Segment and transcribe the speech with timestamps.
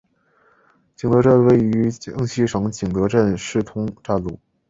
[0.95, 4.39] 景德镇站位于江西省景德镇市通站路。